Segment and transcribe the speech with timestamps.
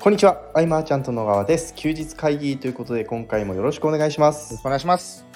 [0.00, 1.74] こんにちは、アイマーちゃんと野川です。
[1.74, 4.60] 休日会議ということで、今回もよろしくお願いします。
[4.64, 5.26] お願いします。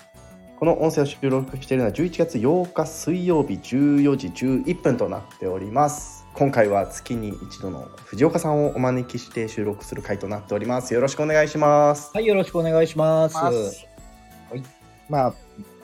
[0.56, 6.24] この音声を収録しているのは11月8日水曜日14時11分となっております。
[6.34, 10.94] 今回は月に一度の藤岡さんをお招きして収録する回となっております。
[10.94, 12.12] よろしくお願いします。
[12.14, 13.34] はい、よろしくお願いします。
[13.34, 13.88] ます
[15.08, 15.34] まあ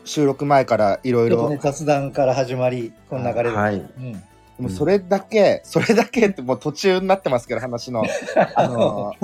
[0.04, 3.56] 収録前からいろいろ雑談から始まり、この流れで。
[3.56, 4.22] はいうん。
[4.58, 8.02] でもそれだけ、それだけってもう途中になってますけど話の
[8.56, 9.14] あの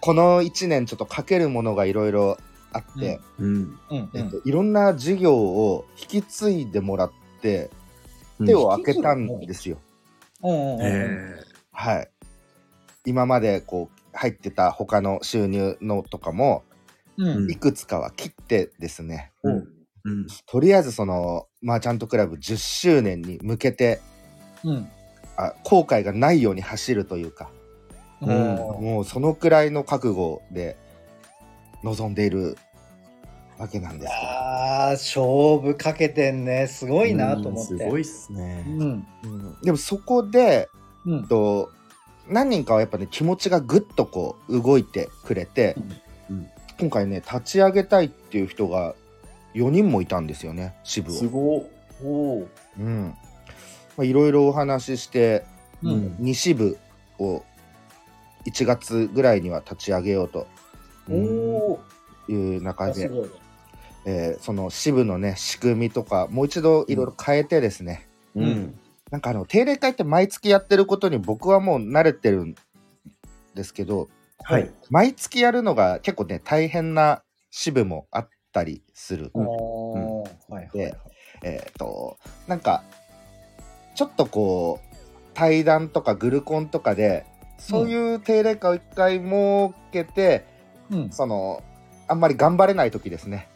[0.00, 2.36] この1年ちょっとかけるものがいろいろ
[2.72, 3.78] あって、うん。
[3.90, 4.10] うん。
[4.14, 7.70] えっと、いろんな事業を引き継いでもらって
[8.44, 9.78] 手を開けたんですよ。
[13.04, 16.64] 今までこう入ってた他の収入のとかも
[17.16, 19.68] うんいくつかは切ってですね、ーうん。
[20.04, 20.26] うん。
[20.46, 24.00] とりあえずそのマーチャントクラブ10周年に向けて
[24.64, 24.88] うん。
[25.36, 27.50] あ後悔がないように走るというか、
[28.22, 30.76] うんもうそのくらいの覚悟で
[31.82, 32.56] 臨んでいる
[33.58, 35.22] わけなんですけああ、勝
[35.60, 36.66] 負かけてんね。
[36.66, 37.76] すごいなと思って。
[37.76, 38.64] すごいっすね。
[38.66, 38.78] うん。
[38.78, 40.68] ど、うんでもそこで
[41.04, 41.26] うん。
[41.26, 41.70] と
[42.28, 45.76] 何人かはやっぱね気持ちがぐっとこう動いてくれて、
[46.30, 46.46] うん
[46.78, 48.94] 今回ね立ち上げたいっていう人が
[49.54, 51.14] 4人もいたんですよね支部を。
[51.14, 51.62] すごっ。
[52.02, 52.46] おー
[52.78, 53.14] うん
[53.96, 55.44] まあ、いろいろお話しして
[55.82, 55.90] う。
[55.90, 56.78] うんん2支部
[57.18, 57.42] を
[58.46, 60.46] 1月ぐらいには立ち上げようと
[62.28, 63.10] いう中で。
[64.08, 68.78] えーその支部のね仕組みとかもう一度いろいろ変えてですね、うん。
[69.10, 72.54] なんかあの定例会って毎月やってることに僕はもう慣れてるん
[73.54, 74.08] ですけど
[74.44, 74.70] はい。
[74.90, 80.96] 毎月やるのが結構ね大変な支部もあったりする、おーはいはいはい。
[81.42, 82.84] えっ、となんか
[83.96, 84.96] ちょっとこう
[85.34, 87.26] 対談とかグルコンとかで
[87.58, 90.46] そういう定例会を一回設けて、
[90.90, 91.10] うん。
[91.10, 91.62] その
[92.06, 93.48] あんまり頑張れない時ですね、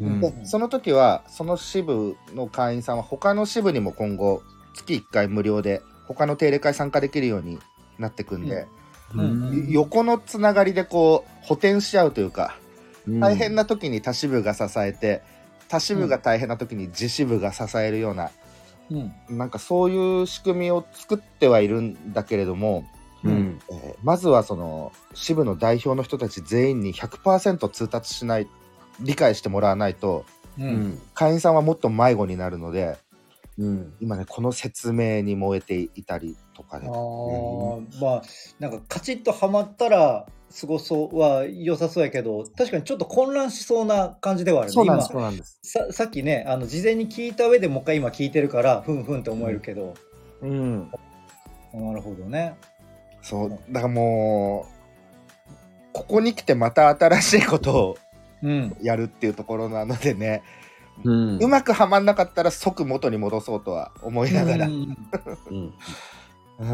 [0.00, 0.20] うん。
[0.20, 4.42] でその時はその支部の会員さんは他の支部にも今後
[4.74, 7.58] 月1回無料で他の定例会参加できるように
[7.98, 8.66] なってくんで、
[9.14, 9.66] うん。
[9.68, 12.56] 横のつながりでこう補填し合うというか、
[13.06, 13.20] うん。
[13.20, 15.22] 大変な時に他支部が支えて
[15.68, 18.30] 他支部が大変な時に自支部が支えるような、
[18.90, 19.38] うん。
[19.38, 22.84] なんかそういう仕組みを作ってはいるんだけれども、
[23.24, 23.58] うん。
[23.70, 28.48] えーまずはその支部の代表の人たち全員に100%通達しない
[29.00, 30.24] 理解してもらわないと
[30.58, 30.62] う。
[30.62, 31.02] うんん。
[31.14, 32.96] 会員さんはもっと迷子になるので
[33.58, 33.92] うん。
[34.00, 36.86] 今ねこの説明に燃えていたりとかああで、
[38.00, 38.22] まあ
[38.58, 44.86] なんかカチッとはまったらすごそうは良さそうやけど確かにちょっと混乱しそうな感じではあるねそう
[45.20, 49.94] なんですささっきねあの事前に聞いた上でもう一回今聞いてるからふんふんって思えるけど、
[50.42, 50.90] うん。
[51.74, 52.56] なるほどね。
[53.22, 53.50] そう。
[53.70, 54.78] だからもう
[55.92, 57.98] ここに来てまた新しいことを
[58.42, 58.76] うん。
[58.80, 60.42] やるっていうところなのでね、
[61.04, 61.38] うん。
[61.38, 64.80] うまくはまんなかったら即元に戻そうとは思いながら、う うん。
[64.82, 64.88] ん
[65.50, 65.74] うん。
[66.58, 66.72] とり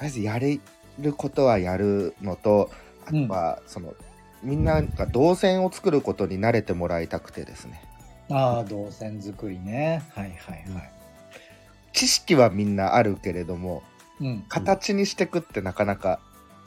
[0.00, 0.60] あえずやれ
[0.98, 2.70] ることはやるのと
[3.06, 3.94] あとはその、
[4.42, 7.82] みんなが動線を作ることに慣れてもらいたくてですね。
[8.30, 10.02] ああ動線作りね。
[10.14, 10.92] はいはいはい、
[11.92, 13.82] 知識はみんなあるけれども
[14.22, 16.20] うん、形にしてくってなかなか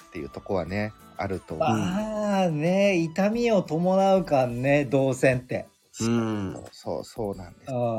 [0.10, 5.66] っていうとこはねあると思う、ああね痛みを伴うかんね動線って
[6.02, 6.64] うん。
[6.72, 7.98] そうそうなんです、あ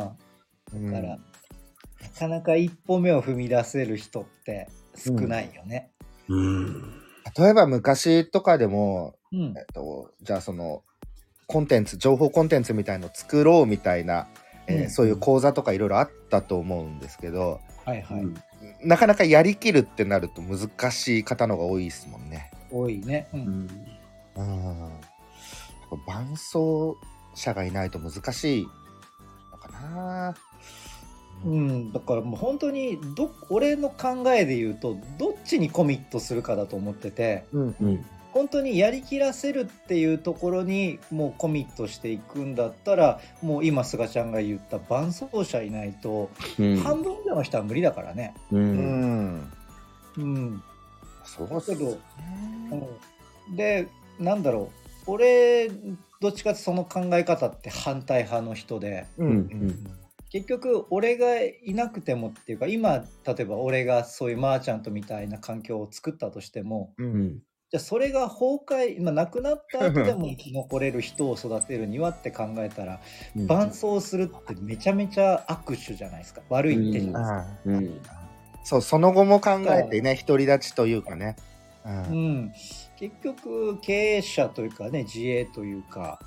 [0.72, 1.18] だから、な
[2.18, 5.90] かなか一歩目を踏み出せる人って少ないよね。
[6.28, 7.02] うん。
[7.36, 10.82] 例えば昔とかでもうんえっと、じゃあその
[11.46, 14.28] コンテンツ情報コンテンツみたいの作ろうみたいな、
[14.66, 18.26] えーうんそういう講座とかいろいろあったと思うんですけどはいはい。
[18.84, 22.50] なかなかやりきるってなると難しい方の方が多いですもんね。
[22.70, 23.28] 多いね。
[23.32, 23.36] う。
[23.36, 23.68] うんん。
[24.36, 24.90] うん
[26.04, 26.96] 伴走
[27.36, 28.68] 者がいないと難しい
[29.52, 30.34] のかな。
[31.44, 38.06] うん、だからもう本当にど俺の考えで言うとどっちにコミットするかだと思っててうんうん。
[38.32, 46.76] 本当にやりきらせるっていうところにもうコミットしていくんだったらもう今菅ちゃんが言った伴走者いないとうん。
[46.78, 48.34] 半分以上の人は無理だからね。
[48.52, 48.56] う。
[48.56, 49.52] うんん
[50.18, 50.62] うん、
[51.24, 51.98] そうっすね
[53.50, 53.88] うんで
[54.18, 54.70] なんだろ
[55.06, 55.70] う俺
[56.20, 59.86] どっちかってその考え方って反対派の人でうんうん。
[60.30, 67.22] 結局俺がいなくてもっていうか今例えば俺がそういうマーチャントみたいな環境を作ったとしてもううん。
[67.28, 67.38] ん。
[67.68, 73.00] じゃあそれが崩壊、まあ、亡くなった後でも生き残れる人を育てるにはって考えたら
[73.36, 73.46] うん。
[73.46, 76.42] 伴走するってめちゃめちゃ握手じゃないですか。
[76.48, 78.26] 悪い手じゃないですか。
[78.64, 81.36] そうその後も考えてね独り立ちというかね。
[81.84, 82.52] ううんん、
[82.98, 86.18] 結局経営者というかね自営というか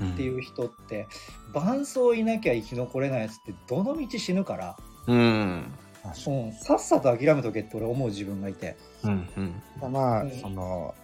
[0.00, 0.12] うん。
[0.12, 1.06] っていう人って
[1.52, 4.76] 伴奏いなきゃ生き残れないやつってどの道死ぬから、
[5.06, 5.72] うん。
[6.02, 8.76] うん、さっさと諦めとけって俺思う自分がいて。
[9.04, 9.46] うんうん。
[9.46, 10.30] にまあうん。
[10.30, 10.94] その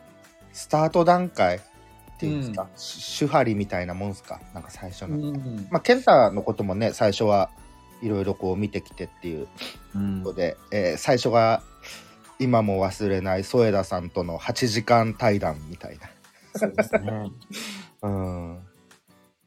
[0.52, 1.60] スタート段階っ
[2.18, 4.40] ていうんですか、し手張りみたいなもんすか？
[4.54, 5.68] なんか最初の、うん。
[5.70, 7.50] まあ健太のこともね最初は
[8.00, 9.48] いろいろこう見てきてっていう
[9.94, 10.22] うん。
[10.22, 11.62] ことで、えー最初が
[12.38, 15.98] 今も忘れない添田さんとの8時間対談みたい
[16.54, 17.00] そうですね。
[17.00, 17.30] な
[18.02, 18.62] うん。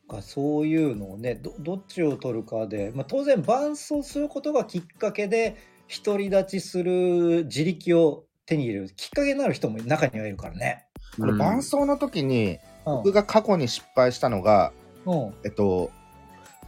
[0.08, 5.56] かそういうのをねどどっちを取るかで、まあ、当然伴奏することがきっかけで
[6.04, 10.86] 独り立ちする自力を手に入れるきっかけになる人も中にはいるからね。
[11.18, 12.96] これ伴奏の時にうん。
[12.98, 14.72] 僕が過去に失敗したのが、
[15.06, 15.34] うん。
[15.44, 15.92] えっと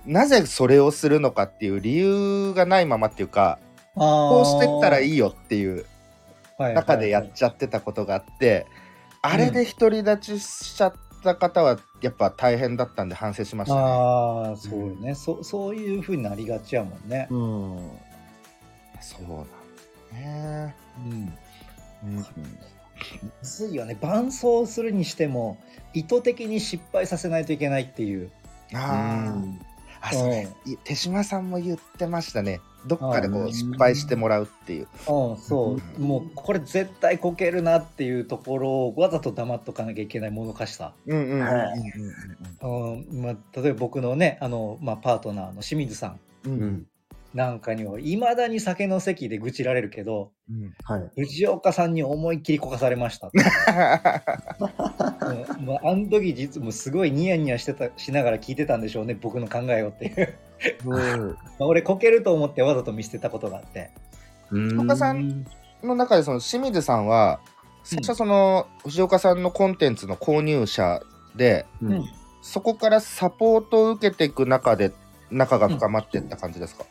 [0.05, 3.59] なぜそれをするのかっていう理由がないままっていうか
[3.95, 5.85] こうしてったらいいいよっていう
[6.69, 8.67] 中でやっちゃってたことがあって、
[9.21, 10.93] あれで独り立ちしちゃっ
[11.23, 13.81] た方はやっぱ大変だったんで反省しましたね。
[13.81, 17.27] ああそうよね、そそういうふうになりがちやもんね。
[17.29, 17.37] うん、
[18.99, 20.75] そうなんね。
[21.05, 21.33] うん
[22.03, 22.25] うん
[23.21, 25.57] むずいよね伴奏するにしても
[25.93, 28.31] 意図的に失敗させないといけないっていう。
[28.73, 29.71] あー
[30.01, 32.61] あそれい手島さんも言ってましたね。
[32.85, 34.87] どっかでこううん失敗してもらうっていう。
[35.07, 40.93] うん、そう、もうこれ絶対こけるなっていうところをわざと黙っとかなきゃいけないもどかしさ。
[41.05, 41.79] うんうんうんうんはい。
[42.61, 42.67] う
[43.17, 43.21] ん。
[43.21, 46.19] まあ、例えば僕のねあの、まあ、パートナーの清水さん。
[46.45, 46.53] うん。
[46.53, 46.85] うんうん
[47.33, 50.73] なんかにはいまだに酒の席で愚痴られるけどうん。
[50.83, 51.09] はい。
[51.15, 53.33] 藤岡さんに思いっきりこかされました、うん
[55.65, 60.37] まあ、あの時実もうすごいニヤニヤしてたしながら聞いてたんでしょうね僕の考えをっていう
[60.85, 61.37] うん。
[61.59, 63.91] まあ俺こけると思ってわざと見捨てたことがあって。
[64.49, 65.45] 藤岡さん
[65.83, 67.39] の中でその清水さんは
[67.83, 71.01] 最初その藤岡さんのコンテンツの購入者
[71.35, 71.91] で、うん。
[71.93, 72.05] うん。
[72.41, 74.91] そこからサポートを受けていく中で
[75.29, 76.85] 仲が深まっていった感じですか、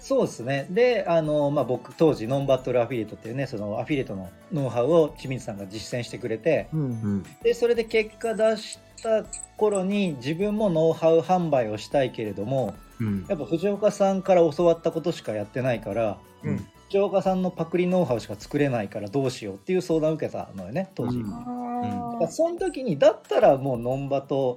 [0.00, 0.68] そうですね。
[0.70, 7.24] であの、まあ、僕当時ノンバットルアフィリエイトっていうねそのアフィリエイトのノウハウを清水さんが実践してくれてうん。
[7.42, 9.24] でそれで結果出した
[9.56, 13.26] 頃に自分もノウハウ販売をしたいけれどもうん。
[13.28, 16.66] やっぱ藤岡さんから教わったことしかやってないからうん。
[16.86, 21.18] 藤岡さんのパクリノウハウしか作れないからどうしようっていう相談を受けたのよね当時。
[21.18, 21.30] うん。
[21.30, 24.56] だからその時にだったらもうノンバト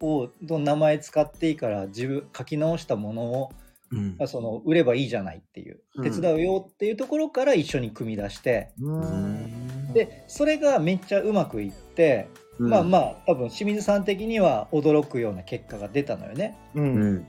[0.00, 3.52] をの名前使っていいから自分書き直したものを
[3.92, 4.16] うん。
[4.26, 6.04] その売ればいいじゃないっていううん。
[6.04, 9.92] 手伝うよっていうところから一緒に組み出して、うん。
[9.92, 12.26] でそれがめっちゃうまくいって、
[12.58, 16.56] まあまあ多分清水さん的には驚くような結果が出たのよね。
[16.74, 17.26] ううんん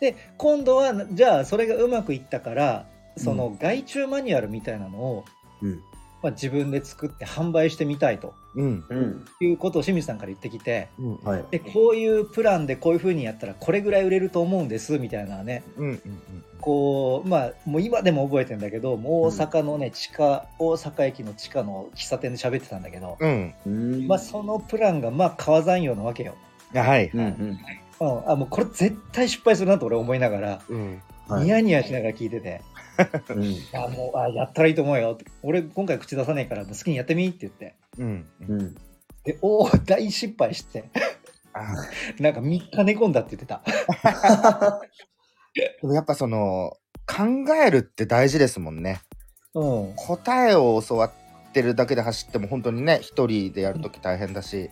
[0.00, 5.24] で今度はじゃあそれがうまくいったからその外注マニュアルみたいなのを、
[5.62, 5.80] うん。
[6.22, 8.34] まあ、自分で作って販売してみたいと。
[8.54, 8.84] うん。
[8.88, 10.88] うんいうことを清水さんから言ってきて。
[10.98, 11.16] うん。
[11.22, 11.44] はい。
[11.50, 15.62] でこういうプランでこういう風にやったらこれぐらい売れると思うんですみたいなね。
[15.76, 16.00] うんうん
[16.58, 23.54] こうまあもう今でも覚えてるんだけどもう大阪のね地下大阪駅の地下の喫茶店で喋ってたんだけど、うん。
[23.66, 24.06] うん。
[24.08, 26.34] まあそのプランがまあ川山用なわけよ、
[26.74, 27.10] はい。
[27.12, 27.58] うんうん
[28.00, 31.02] うん、あもうこれ絶対失敗するなと俺思いながら、うん。
[31.28, 31.44] はい。
[31.44, 32.62] ニヤニヤしながら聞いてて。
[33.28, 37.74] うん「あもうあやったらいいと思うよ」って俺今回口出さないからもう好きにやってみって言って。
[37.98, 38.26] うん。
[38.48, 38.74] うん。
[39.24, 40.84] でおお大失敗して。
[41.52, 41.74] あ
[42.20, 43.62] なんか3日寝込んだって言ってた。
[45.54, 46.76] でもやっぱその
[47.06, 47.24] 考
[47.54, 49.00] えるって大事ですもんね。
[49.54, 49.94] うん。
[49.96, 54.70] 答えを教わってるだけで走っても本当にね一人でやるとき大変だし。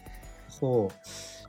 [0.48, 0.88] そう。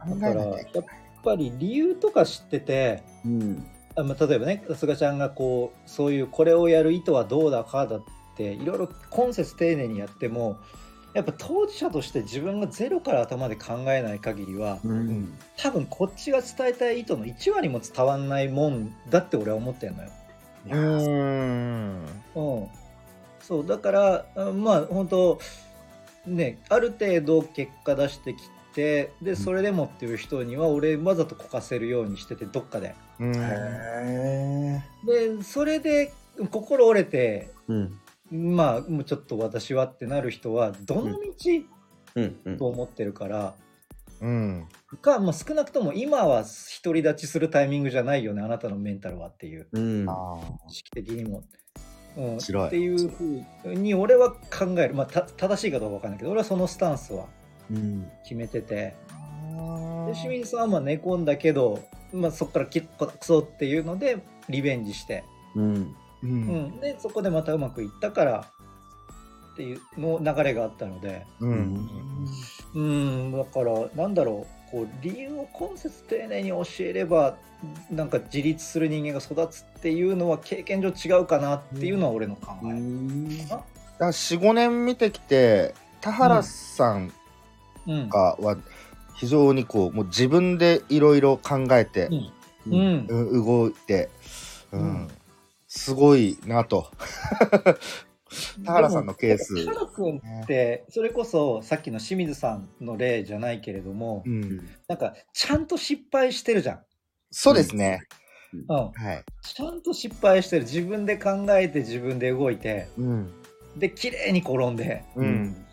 [0.10, 3.68] 考だからやっえなきゃいけないぱり理由とか知っててうん。
[3.98, 8.04] あまあ例えばね菅ちゃんがこうそういうこれをやる意図はどうだかだっ
[8.36, 10.58] ていろいろ今節丁寧にやっても
[11.14, 15.34] やっぱ当事者として自分がゼロから頭で考えない限りはうん。
[15.58, 20.10] 多分こっちが伝えたい意図の1割も伝わんないもんだって俺は思ってんのよ。
[20.68, 22.06] うーん。
[22.36, 22.68] うん、
[23.40, 25.40] そうだからあまあ本当
[26.26, 28.38] ねある程度結果出してき
[28.76, 32.94] てでそれでもっていう人には俺わざとこかせるようにしててどっかで。
[33.20, 33.36] うん。
[33.36, 36.12] へでそれで
[36.52, 37.90] 心折れてー
[38.32, 38.56] うん。
[38.56, 41.20] まあもうちょっと私はってなる人はどの道
[42.16, 42.36] うん。
[42.46, 42.58] うん。
[42.58, 43.56] と思ってるから、
[44.22, 44.68] うん。
[45.02, 46.44] か、まあ、少なくとも今は
[46.84, 49.68] 独り立ちするタイミングじゃないよねあなたのメンタルはっていう。
[49.72, 50.06] うん。
[50.10, 50.40] あ
[50.70, 51.44] 意識的にも。
[52.18, 52.68] うん、面白い。
[52.68, 57.24] っていうふうに俺は考える、まあ、た正しいかどうかわかんないけど俺はそのスタンスは。
[57.24, 57.45] うん
[58.24, 58.96] 決めてて。
[59.54, 60.08] ー。
[60.08, 64.18] で清水さんはまあ寝込んだけど、まあ、そこから結構クソっていうので
[64.50, 65.24] リベンジして、
[65.56, 65.74] うん。
[65.76, 66.32] ううん。
[66.68, 68.46] ん、でそこでまたうまくいったから
[69.54, 71.26] っていうの流れがあったので。
[71.40, 71.90] うん。
[72.74, 73.32] うん。
[73.32, 74.56] だからなんだろう。
[74.72, 77.38] こう理由を今節丁寧に教えれば
[77.92, 83.48] なんか自立する人間が育つっていうのは経験上違うかなっていうのは俺の考え。
[83.48, 83.64] だか
[84.00, 87.14] ら45年見てきて田原さん
[87.88, 88.10] うん。
[88.10, 88.58] がは
[89.16, 92.08] 非常にこうもう自分でいろいろ考えて、
[92.68, 92.74] うん。
[92.74, 93.06] うん。
[93.08, 94.10] う動いて、
[94.72, 94.80] うん。
[94.80, 95.08] うん。
[95.68, 96.88] すごいなと。
[98.66, 99.66] 田原さんのケース。
[99.66, 106.80] 田原君ってそれこそさっきの清水さんの例じゃないけれども、うん、なんかちゃんと失敗してるじゃん。
[107.32, 108.02] そうですね、
[108.54, 110.64] うん、はい、ちゃんと失敗してる。
[110.64, 113.32] 自分で考えて自分で動いてうん。
[113.78, 115.65] で綺麗に転んでうん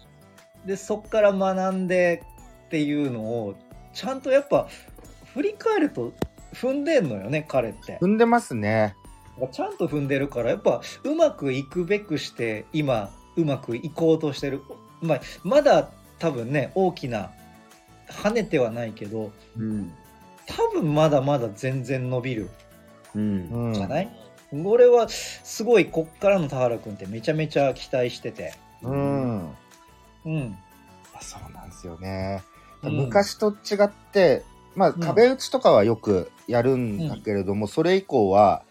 [0.66, 2.22] でそっから学んで
[2.66, 3.54] っていうのを
[3.92, 4.68] ちゃんとやっぱ
[5.34, 6.12] 振り返ると
[6.54, 7.98] 踏んでんのよね彼って。
[8.00, 8.94] 踏んでますね。
[9.50, 14.62] ちゃんと踏んでるからやっぱうまくいくべくして今うまくいこうとしてる、
[15.00, 17.30] まあ、まだ多分ね大きな
[18.08, 19.92] 跳ねてはないけどうん。
[20.46, 22.50] 多分まだまだ全然伸びる。
[23.14, 23.74] うんうん。
[23.74, 24.08] じゃない、
[24.64, 28.52] 俺はすごいこっからの田原君ってめちゃめちゃ期待してて。
[28.82, 29.56] うん
[30.24, 30.56] うん。
[31.20, 32.42] そうなんですよね、
[32.82, 32.96] うん。
[32.96, 34.42] 昔と違って
[34.74, 34.92] まあん。
[35.00, 38.62] 壁打ちとかはよくやるんだけれども、それ以降は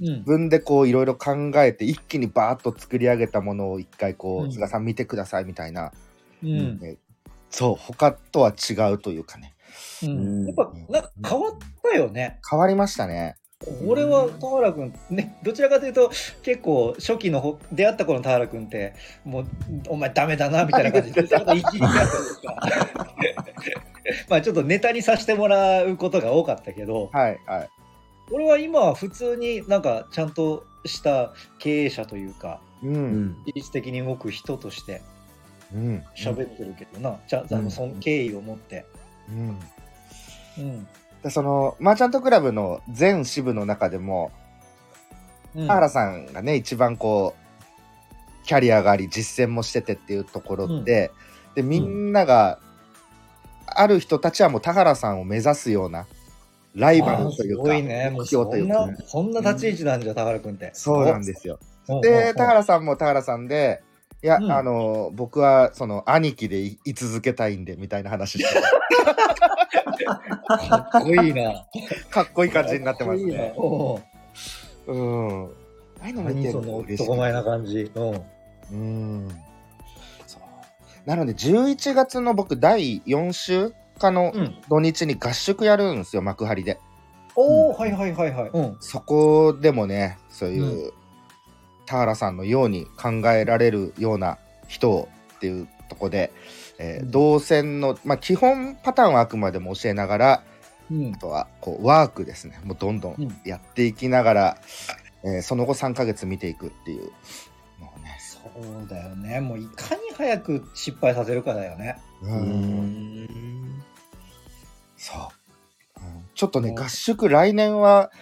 [0.00, 0.06] うん。
[0.06, 4.52] 自分でこういろいろ考えて一気にバーッと作り上げたものを一回こううん。
[4.52, 5.92] 菅さん見てくださいみたいな、
[6.42, 6.78] うん。
[6.78, 6.96] ね
[7.50, 9.54] そう他とは違うというかね。
[10.02, 10.46] うん。
[10.46, 12.40] やっぱなんか変わったよね。
[12.48, 13.36] 変わりましたね
[13.86, 16.10] 俺は田原君ねどちらかというと
[16.42, 19.46] 結構初期のほ出会った頃の田原君ってもう
[19.88, 21.22] お前ダメだなみたいな感じで
[24.30, 27.70] まあちょっとネタにさせてもらうことが多かったけどはいはい。
[28.32, 33.36] 俺は今は普通になんかちゃんとした経営者というかうん。
[33.72, 35.02] 的に動く人として
[35.74, 36.02] うん。
[36.16, 37.64] 喋ってるけどな、ちゃんあうん。
[37.64, 38.86] のその敬意を持って、
[39.28, 39.58] うん。
[40.58, 40.88] うん
[41.22, 44.32] でそのマーチャントクラブの全支部の中でも
[45.54, 45.66] うん。
[45.66, 51.12] 田原さんがね一番こうキャリアがあり実践もしててっていうところで、
[51.54, 52.58] でみんなが、
[53.66, 56.06] ある人たちはもう田原さんを目指すような
[56.74, 58.10] ライバルというかあーすごいね。
[58.10, 60.70] も目うそん標というかなそんな立ち位置なんじゃ田原君って。
[60.72, 61.60] そうなんですよ。
[61.88, 63.82] おで田お原さんも田原さんで
[64.22, 64.52] いや、うん。
[64.52, 68.50] あの僕はその兄貴でいい続けたいんでみたいな話か
[70.98, 71.66] っこいいな。
[72.10, 73.54] かっこいい感じになってますね。
[73.56, 75.44] ううん。
[76.00, 76.14] ああいう。
[76.16, 77.90] の見てる何その男前な感じ。
[77.94, 78.00] う。
[78.00, 78.24] ん
[78.72, 79.28] うん。
[80.26, 81.08] そう。
[81.08, 84.54] なので11月の僕第4週かのうん。
[84.68, 86.78] 土日に合宿やるんですよ幕張で。
[87.36, 88.50] おおはいはいはいはい。
[88.52, 88.76] うん。
[88.80, 90.92] そこでもねそういう、
[91.90, 96.30] 田原さんのように考えられるような人をっていうとこで、
[96.78, 97.10] えーうん。
[97.10, 100.42] 動線の、まあ、基本パターンはあくまでも教えながら
[100.88, 101.12] うん。
[101.12, 102.60] あとはこうワークですね。
[102.64, 103.24] もうどんどうん。
[103.24, 104.56] んやっていきながら、
[105.24, 107.10] えーその後3ヶ月見ていくっていう。
[107.80, 108.16] のをね。
[108.20, 108.38] そ
[108.84, 109.40] うだよね。
[109.40, 111.98] もういかに早く失敗させるかだよね。
[112.22, 113.82] ううんん。
[114.96, 116.24] そう、うん。
[116.36, 116.72] ちょっとねう。
[116.72, 118.12] ん合宿来年は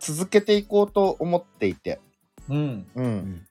[0.00, 2.00] 続けていこうと思っていて、
[2.48, 2.86] うん。
[2.94, 3.06] うん。
[3.06, 3.46] ん。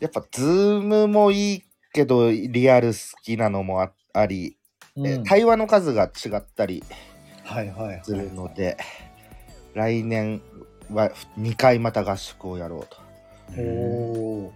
[0.00, 4.56] やっぱズームもいいけどリアル好きなのもああり、
[4.96, 5.06] うん。
[5.06, 6.82] えー対話の数が違ったり
[7.44, 8.76] はいはいはいするので、
[9.74, 10.40] 来年
[10.90, 12.96] は2回また合宿をやろうと。
[13.58, 14.52] おお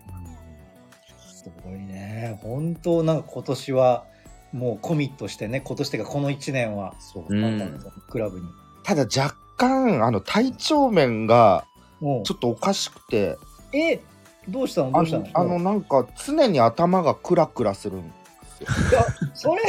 [1.18, 2.38] すごいね。
[2.42, 4.04] 本当なんか今年は
[4.52, 6.94] もうコミットしてね今年っていうかこの1年は。
[7.00, 7.24] そう。
[7.28, 7.40] うん。
[7.40, 8.46] なんだろうクラブに。
[8.84, 11.66] ただ若干あの体調面が
[12.00, 13.38] ちょっとおかしくて。
[13.72, 14.00] え
[14.48, 14.92] どうしたの？
[14.92, 15.24] どあうしたの？
[15.24, 18.10] のあのなんか常に頭がクラクラするんで
[18.58, 18.68] すよ。
[18.90, 19.62] いやそれ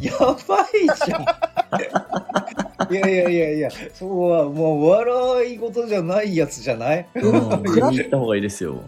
[0.00, 1.22] やばいじゃん。
[2.90, 7.06] いやいやいやいやそうはもう笑い事じゃないやつじゃない？
[7.16, 7.32] うん。
[7.62, 8.80] 行った方がいいですよ。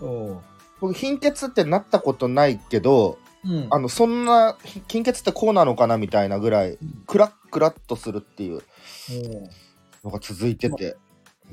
[0.00, 0.38] うん。
[0.80, 3.66] 僕貧血ってなったことないけどうん。
[3.70, 8.62] あのそんなひ貧血ってこうなのかなみたいなぐらいクラックラッとするっていう
[10.04, 10.96] のが続いてて。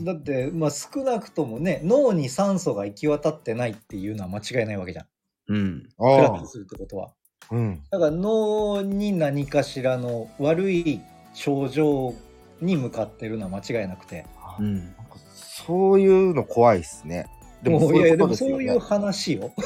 [0.01, 5.05] だって、まあ、少なくともね脳に酸素が行き渡ってないっていうのは間違いないわけじゃん
[5.47, 5.89] うん。
[5.97, 7.09] クラあッとするってことは
[7.49, 11.01] あ、うん、だから脳に何かしらの悪い
[11.33, 12.13] 症状
[12.61, 14.25] に向かってるのは間違いなくて
[14.59, 14.75] うん。
[14.75, 17.27] なんかそういうの怖いっすね。
[17.63, 18.79] でもそういやいやでいうことでもそういう。
[18.79, 19.51] 話よ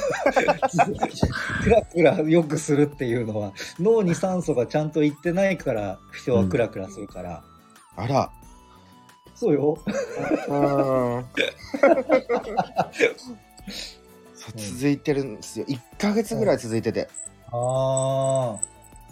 [1.63, 7.43] クラクラよくするっていうのは脳に酸素がちゃんと行ってないから人はクラクラするから、
[7.97, 8.31] あら。
[9.39, 9.77] そうよ。
[9.85, 11.25] うん。
[14.35, 15.65] そう続いてるんですよ。
[15.65, 17.07] 1ヶ月ぐらい続いてて、
[17.47, 18.59] ああ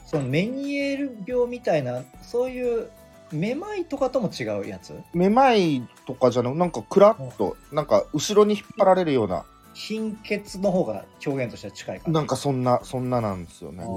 [0.06, 2.90] そのメニエール病みたいなそういう
[3.32, 4.94] めまいとかとも違うやつ？
[5.14, 9.46] めまいとかじゃなくなんかクラッとなんか後ろに引っ張られるような。
[9.74, 13.88] 貧血の方が表現としては近いかななんかそんなそんななんですよね、あ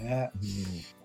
[0.00, 0.04] ー。
[0.04, 0.32] ね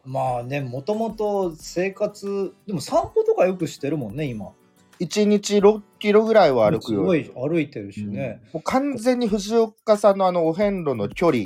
[0.06, 4.52] まあねもともと生活でも散歩とかよくしてるもんね今。
[5.00, 8.42] 1日6キロぐらいは歩くすよごい歩いてるしね。
[8.54, 11.46] もう完全に藤岡さんのあのお遍路の距離。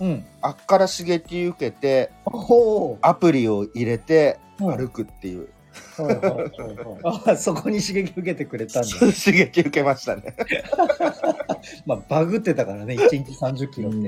[0.00, 2.10] うん、あっから刺激受けて
[3.02, 4.76] アプリを入れてうん。
[4.76, 5.48] 歩くっていう、
[5.96, 6.40] はいはいはい
[7.04, 7.32] はい。
[7.32, 8.88] あそこに刺激受けてくれたんだ。
[8.98, 10.36] 刺激受けましたね。
[11.86, 13.98] まあバグってたからね1日30キロって、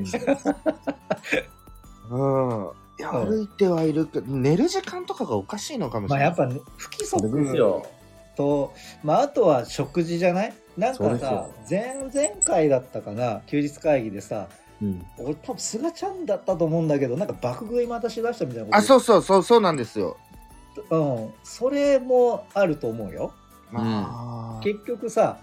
[2.10, 7.86] うんいやうん歩いてはいるけど寝る時間とかがおかしいのかもしれない、まあやっぱ、ね、不規それです則よ。
[8.36, 10.54] と、まあ、あとは食事じゃない？
[10.78, 11.80] なんそうかさですよ。
[12.12, 13.42] 前々回だったかな？
[13.46, 14.48] 休日会議でさ
[14.80, 15.04] うん。
[15.18, 20.16] 俺多分菅ちゃんだったと思うんだけどなんか爆食いまたしだしたみたいなことあそうそうそうそうなんですよ。
[20.88, 23.34] うん、それもあると思うよ。
[23.70, 24.60] まあ。
[24.62, 25.38] 結局さ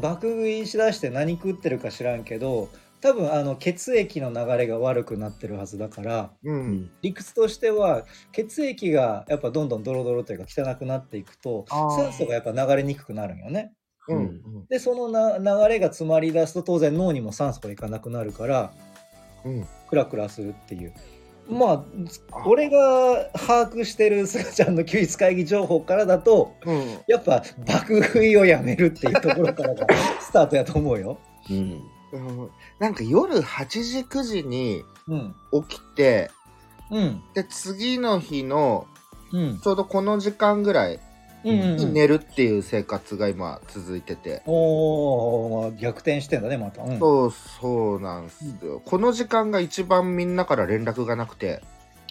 [0.00, 2.70] 爆食いしだして何食ってるか知らんけど
[3.02, 6.70] 多分あの血液の流れが悪くなってるはずだからううん。
[6.84, 13.72] ん理屈としては血液がやっぱどんどんドロドロというか汚くなっていくと酸素がやっぱ流れにくくなるんよね。
[14.08, 14.40] うん。
[14.68, 18.72] でそのな流れが詰まり出すと当然脳にも酸素がいかなくなるから
[19.44, 19.66] うん。
[19.90, 20.94] クラクラするっていう。
[21.50, 21.84] まあ
[22.46, 26.98] 俺が把握してる菅ちゃんの休日会議情報からだとうん。
[27.08, 29.86] やっぱ爆食いをやめるっていうところからが
[30.20, 31.18] スタートやと思うよ。
[31.50, 31.80] うん
[32.12, 35.34] うんなんか夜8時9時にうん。
[35.68, 36.30] 起きて
[36.90, 37.22] うん。
[37.34, 38.86] で次の日の
[39.32, 39.58] うん。
[39.60, 41.00] ちょうどこの時間ぐらい
[41.44, 46.82] うんうんに寝るっていう生活が今続いてて、おー逆転してんだねまた。
[46.82, 51.60] うん、そうそうなんですよ、この時間が一番みんなから連絡がなくて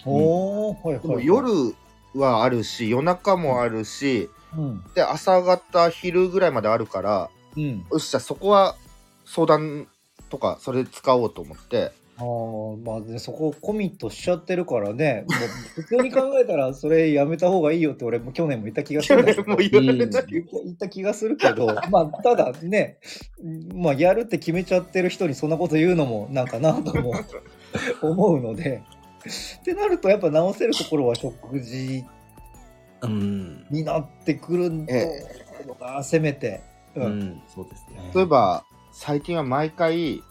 [0.04, 1.24] おーはいはい。
[1.24, 1.74] 夜
[2.14, 4.84] はあるし夜中もあるし、うん。
[4.94, 7.78] で朝方昼ぐらいまであるからうん。
[7.78, 8.76] よっしゃそこは
[9.24, 9.88] 相談
[10.30, 11.92] とかそれ使おうと思って。
[12.18, 15.24] ああまあねそこコミットしちゃってるからね。
[15.28, 15.34] も
[15.78, 19.56] う普通に考えたらそれやめた方がいいよって俺も去年も言った気がするんだけど。
[19.56, 22.98] 言われた言った言った気がするけど まあただね
[23.74, 27.14] まあやるって決めちゃってる人にそんなこと言うのもなんかなとも
[28.02, 28.82] 思うので。
[29.60, 32.04] ってなるとやっぱ直せるところは食事
[33.02, 33.66] うん。
[33.70, 35.24] になってくるんだえ
[35.66, 36.60] ろうなせめて。
[36.94, 37.42] ううんん。
[37.48, 38.10] そうですね。
[38.14, 40.22] 例えば最近は毎回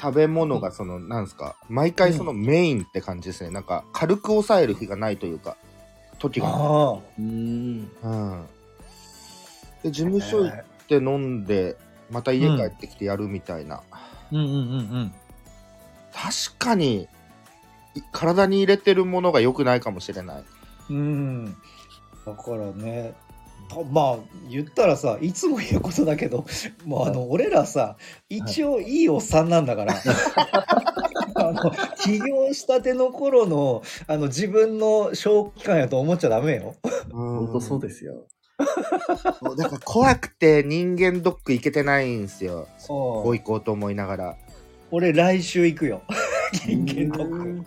[0.00, 5.56] 食べ物がその、なんですか毎回そのメインって感じですね、なんか軽く抑える日がないというか
[6.18, 6.48] 時が。
[6.48, 7.90] ああうん。
[8.02, 8.46] うん。
[9.82, 11.76] で事務所行って飲んで
[12.10, 13.82] また家帰ってきてやるみたいな、
[14.32, 15.14] うんうんうんうん。
[16.12, 17.08] 確かに
[17.94, 20.44] い体に入れてるものが良くないかもしれない。
[20.90, 21.44] うん、
[22.26, 23.33] だからねた
[23.90, 24.16] まあ
[24.48, 26.44] 言ったらさいつも言うことだけど
[26.84, 27.96] もうあの俺らさ
[28.28, 29.04] 一応い。
[29.04, 29.94] いおっさんなんだから、
[31.34, 36.74] あの起業したての頃のあの自分の正気感やと思っちゃダメよ。
[37.12, 38.26] 本当そうでですよ。
[38.56, 42.68] すだから怖くて人間ドック行けてないんですよ。
[42.86, 43.36] こう。
[43.36, 44.36] 行こうと思いながら。
[44.90, 46.02] 俺来週行くよ。
[46.66, 47.66] 人間ドック。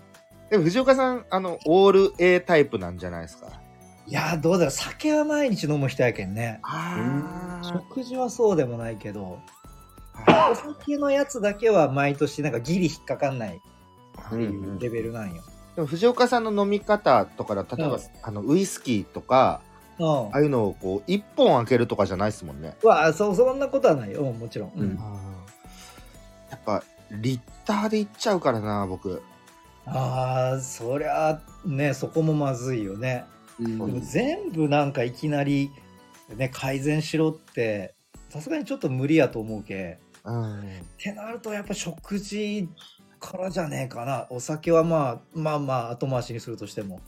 [0.50, 3.67] でも藤岡さんあのオール A タイプなんじゃないですか
[4.08, 4.72] いやーどうだろう。
[4.72, 6.60] 酒は毎日飲む人やけんね。
[6.64, 9.40] あ食事はそうでもないけど
[10.26, 13.52] あお酒のやつだけは毎年なんかギリ引っかかんないっ
[14.30, 15.44] てうんいうレベルなんよ。
[15.76, 18.02] でも藤岡さんの飲み方とかだ例えば、うん。
[18.24, 19.62] あのウイスキーとか
[20.00, 20.28] うん。
[20.28, 24.12] ああいうのをこう一本開けるとかじゃないですもんね、わあそそんなことはない。
[24.12, 24.72] よもちろん。
[24.76, 24.96] うん。
[26.50, 29.22] やっぱリッターでいっちゃうからな僕。
[29.86, 33.24] ああそりゃねそこもまずいよね、
[33.60, 34.02] うん。
[34.02, 35.72] 全部なんかいきなり、
[36.36, 37.94] ね、改善しろって
[38.30, 40.62] さすがにちょっと無理やと思うけうん。
[40.62, 40.64] っ
[40.98, 42.68] てなるとやっぱ食事
[43.20, 44.28] からじゃねえかな。
[44.30, 47.00] お酒はまあまあまあ後回しにするとしても、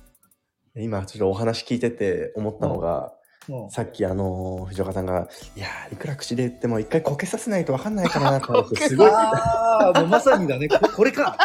[0.75, 3.13] 今ちょっとお話聞いてて思ったのが、
[3.47, 3.69] うん。
[3.69, 10.67] さっきあの藤岡さんが「いやーいくら口で言っても一回こけさせないと分かんないからな」って思ってすごいああもうまさにだね。
[10.67, 11.37] ここれか。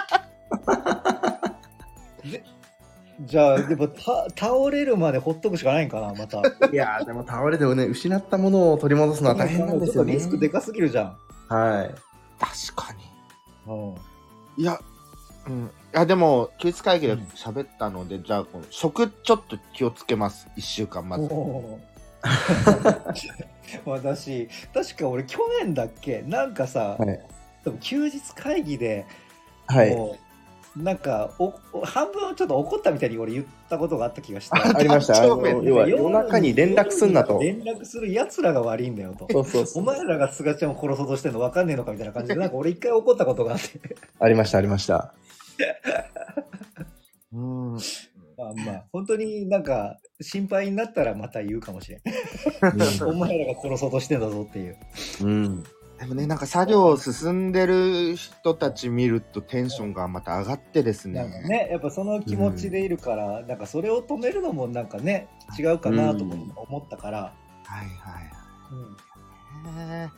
[2.24, 2.44] で
[3.20, 6.38] じゃあでもた倒れるまでほっとくしかないんかなまた。
[6.72, 10.14] いやーでも倒れてもね失ったものを取り戻すのは大変なんですよね。
[10.14, 11.16] リスクでかすぎるじゃん。
[11.55, 11.94] はい。
[12.38, 13.72] 確かに。
[13.72, 13.94] うん。
[14.57, 14.81] いや、
[15.46, 20.48] うん、いやでも休日会議で喋ったので、じゃあこの食ちょっと気をつけます。
[20.57, 21.29] 1週間まず。
[21.31, 21.79] お
[23.87, 26.22] 私確か俺去年だっけ？
[26.22, 27.20] なんかさ、はい。
[27.64, 29.07] 多分休日会議で
[29.66, 29.94] はい。
[29.94, 30.18] もう
[30.76, 34.58] なんかおお半分ちょっと怒ったみたいに俺言ったことがあった気がして。
[34.58, 35.22] ありました。
[35.22, 35.37] あ要
[35.76, 37.38] は夜中に連絡すんなと。
[37.38, 39.28] 連絡するやつらが悪いんだよと。
[39.30, 39.82] そうそうそう。
[39.82, 43.66] お前らが菅ちゃんを殺そうとしてんの分かんねえのかみたいな感じでなんか俺一回怒ったことがあって。
[44.18, 45.14] ありましたありました。
[47.32, 47.74] うん。
[48.37, 52.00] まあまあ本当になんか心配になったらまた言うかもしれん。
[53.06, 54.76] お前らが殺そうとしてんだぞっていう。
[55.22, 55.64] うん
[55.98, 61.24] でもね、なんか作業進んでる人たち見るとテンションがまた上がってですね。
[61.48, 65.28] ねやっぱその気持ちでいるから、なんかそれを止めるのもなんかね
[65.59, 68.24] 違うかなとも思ったから、はいはいはい。
[70.02, 70.09] へ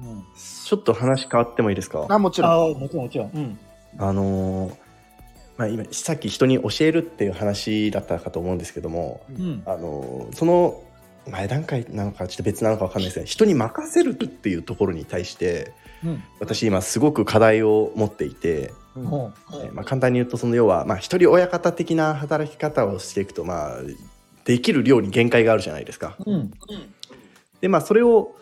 [0.00, 0.10] うん。
[0.10, 2.02] うん、ちょっと話変わってもいいですか？
[2.02, 2.50] ーあ、もちろん。
[2.50, 3.58] ああもちろんもちろん、うん、
[3.98, 4.74] あのー
[5.56, 9.62] まあ今さっき人に教えるっていう話だったかと思うんですけどもうん。
[9.64, 10.82] あのーその
[11.28, 15.72] 前段階なのかちょっと別なのかわかんないですけど人に任せるっていうところに対して
[16.04, 16.22] うん。
[16.40, 19.04] 私今すごく課題を持っていて、うん。
[19.72, 23.78] まあ、簡単に言うとその要は、まあ、一人親方的な働き方をしていくと、まあ、
[24.44, 26.16] できる量に限界があるじゃないですか。
[26.24, 26.50] う、うん、
[27.60, 28.36] でまあそれを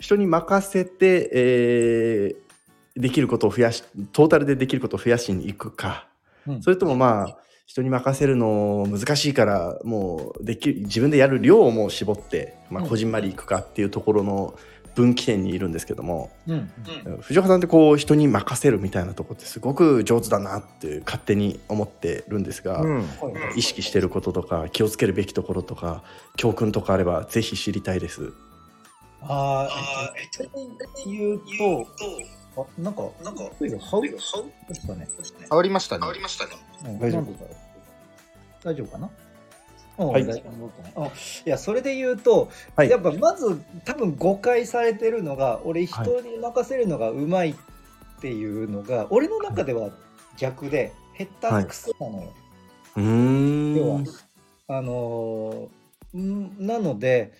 [0.00, 2.42] 人に任せて、えー
[2.94, 6.06] できることを増やしトータルでできることを増やしに行くか。
[6.46, 6.62] うん。
[6.62, 7.38] それともまあ
[7.72, 14.54] 人に任せるの難しいからもうでき自分でやる量をもう絞って、まあ、うんこじんまりいくかっていうところの
[14.94, 16.70] 分岐点にいるんですけども、うん、
[17.22, 22.96] 藤岡さんってこう人に任せるみたいなとこってすごく上手だなって勝手に思ってるんですが、うん。
[22.96, 23.06] はい
[23.58, 26.02] 意識してることとか気をつけるべきところとか
[26.36, 28.34] 教訓とかあればぜひ知りたいです。
[29.22, 31.86] ああえっと言うと
[32.56, 33.44] あなんかなんか
[33.80, 35.08] ハウですかね、
[35.48, 36.06] 変わりましたね。
[36.84, 37.32] うん、大丈夫なん。
[37.32, 37.56] でだろう
[38.64, 39.10] 大丈夫かな？
[39.98, 41.06] うんはい大丈夫かな？
[41.06, 41.10] うん。
[41.10, 41.10] い
[41.46, 42.90] やそれで言うと、はい。
[42.90, 47.54] やっぱまず多分誤解されてるのが俺人に任せるのがうまいっ
[48.20, 49.90] ていうのが、俺の中では
[50.36, 50.92] 逆で
[51.40, 52.32] 下手くそなのよ、
[52.96, 53.74] うーん。
[53.76, 54.00] 要は
[54.68, 57.32] あのーんなので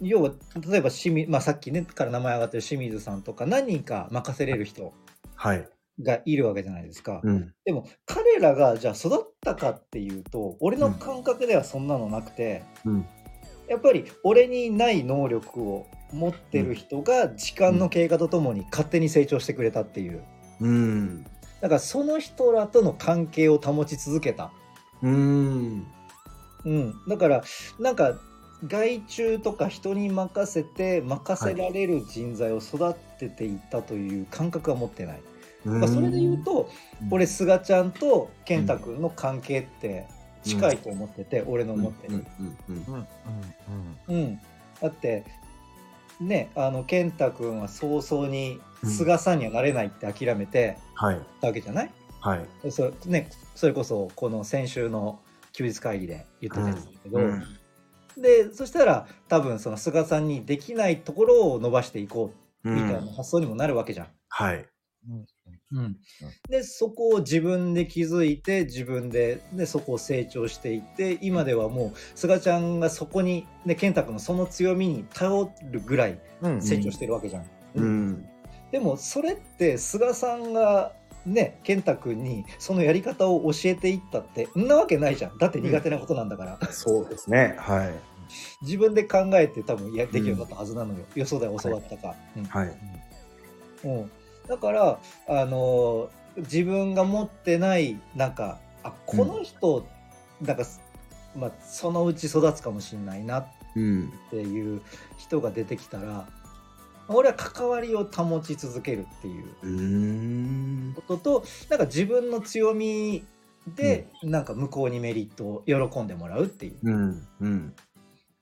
[0.00, 0.30] 要は
[0.68, 4.92] 例えば清水、まあ、さっきねから名前上がってる清水さんとか何人か任せれる人
[5.34, 5.68] はい、
[6.02, 7.52] がいるわけじゃないですか、うん。
[7.64, 13.06] でも彼らがじゃあ育ったかっていうと俺の感覚ではそんなのなくて、うん。
[13.68, 20.22] やっぱり俺にない能力を持ってる人が時間の経過とともに勝手に成長してくれたっていう。
[20.60, 21.24] うん。
[21.60, 24.52] だからその人らとの関係を保ち続けた。
[25.02, 25.86] うん。
[26.64, 27.44] うん、だから
[27.78, 28.18] なんか
[28.66, 35.20] 外注とか人に任せて任せられる人材を育てていったという感覚は持ってない、
[35.64, 36.68] まあ、それで言うと、
[37.10, 40.06] 俺菅ちゃんと健太君の関係って
[40.42, 42.24] 近いと思ってて、俺の思ってる、
[42.68, 42.84] うん。
[42.88, 43.06] うん。
[44.08, 44.16] うん。
[44.16, 44.40] うん。
[44.80, 45.24] だって
[46.20, 51.20] ねあの健太君は早々に菅さんにはなれないって諦めてはい。
[51.40, 51.90] たわけじゃない、
[52.20, 52.70] はい。
[52.72, 55.20] そね、それこそこの先週の
[55.52, 57.57] 休日会議で言ってたんですけど、うん
[58.20, 62.32] でそしたら多分その菅さんにできないところを伸ばしていこ
[62.64, 64.06] うみたいな発想にもなるわけじゃん。
[64.28, 64.66] はい。
[65.72, 65.96] うん。
[66.48, 77.46] でそこを自分で気づいて自分ででそこを成長していって今ではもう菅ちゃんがそこに、ね、健太君のその強みに頼るぐらいうん成長してるわけじゃん。
[77.74, 78.28] うん。
[78.72, 80.92] でもそれって菅さんが
[81.32, 85.38] ね健太君にそのやり方を教えていったってんなわけないじゃん。
[85.38, 86.58] だって苦手なことなんだから。
[86.70, 87.56] そうですね。
[87.58, 87.94] はい。
[88.62, 92.14] 自分で考えて多分やできるようになったはずなのよ、よそで教わったか、
[92.48, 92.78] はい。
[93.84, 93.96] うん。
[93.96, 94.10] うん。
[94.48, 99.86] だからあのー自分が持ってないなんかあこの人、
[100.40, 100.64] なんか、
[101.36, 104.80] まあ、そのうち育つかもしれないなっうんていう
[105.16, 106.28] 人が出てきたら
[107.08, 113.24] 俺は関わりを保ち続けるっていうこととなんか自分の強み
[113.76, 116.76] で、なんか向こうにメリットを喜んでもらうっていう。
[116.82, 117.74] うんうん。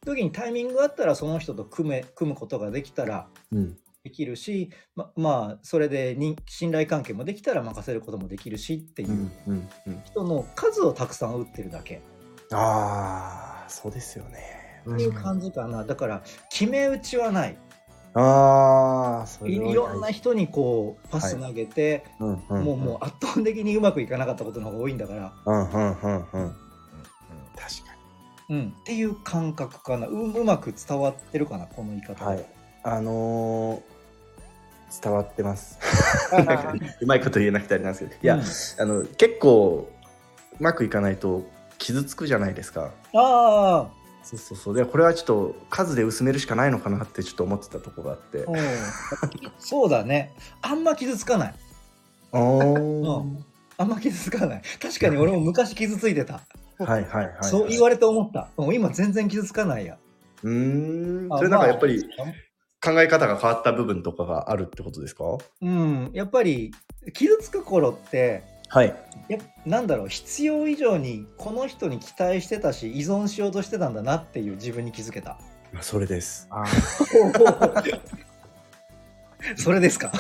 [0.05, 3.77] 時にタイミングがあったらその人と組め組むことができたらうん。
[4.05, 9.31] できるしままあそれでに信頼関係もできたら任せることもできるしっていう
[10.05, 12.01] 人の数をたくさん打ってるだけ。
[12.53, 14.39] ああそうですよね。
[14.89, 15.83] っていう感じかな。
[15.83, 17.59] だから決め打ちはない
[18.19, 19.59] ああそい。
[19.59, 25.93] ろんな人にこうパス投げて、もうもう圧倒的にうまくいかなかったことの方が多いんだから、うんうんうんうん。
[25.95, 26.57] 確か
[28.49, 30.07] うん、っていう感覚かな。
[30.07, 32.25] ううまく伝わってるかなこの言い方。
[32.25, 32.47] にはい。
[32.85, 33.97] あのー
[35.03, 35.79] 伝わってます。
[37.01, 38.21] うまいこと言えなくてあれなんですけど。
[38.23, 38.43] いや、うん。
[38.43, 39.91] あの結構
[40.59, 41.45] うまくいかないと
[41.77, 42.93] 傷つくじゃないですか。
[43.13, 43.89] ああ
[44.27, 44.75] そうそうそう。
[44.75, 48.39] でこれはちょっと数で薄めるしかないのかなってちょっと思ってたところがあって。
[48.39, 48.57] うん。
[49.59, 50.35] そうだね。
[50.63, 51.55] あんま傷つかない。
[52.33, 53.45] おうん。
[53.79, 54.63] あんま傷つかない。
[54.83, 56.41] 確かに俺も昔傷ついてた、
[56.79, 58.49] はいはいはいそう言われて思った。
[58.57, 59.97] もう今全然傷つかないや。
[60.43, 61.33] うーん。
[61.33, 62.27] あそれなんかやっぱりまあ
[62.83, 65.25] 考え方が変わった部分とかがあるってことですか？
[65.63, 66.11] うん。
[66.13, 66.73] やっぱり
[67.15, 68.95] 傷つく頃ってはい。
[69.29, 75.39] やなんだろう必要以上にこの人に期待してたし依存しようとしてたんだなっていう自分に気づけた。
[75.81, 76.47] それです。
[76.51, 76.65] あ
[79.57, 80.13] それですか？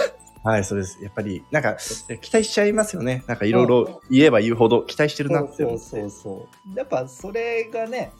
[0.44, 0.98] はいそうです。
[1.02, 1.76] やっぱりなんか
[2.20, 3.24] 期待しちゃいますよね。
[3.26, 5.56] なんかいろいろ言えば言うほど期待してるなって。
[5.58, 6.10] そう思ってそうそう。
[6.10, 8.12] そうやっぱそれがね